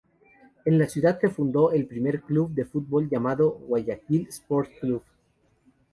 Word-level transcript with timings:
En 0.65 0.79
la 0.79 0.87
ciudad 0.89 1.19
se 1.19 1.29
fundó 1.29 1.71
el 1.73 1.85
primer 1.85 2.23
club 2.23 2.49
de 2.55 2.65
fútbol 2.65 3.07
llamado 3.07 3.51
Guayaquil 3.51 4.25
Sport 4.29 4.71
Club. 4.79 5.03